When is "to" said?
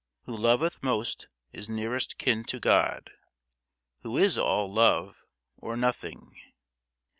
2.45-2.59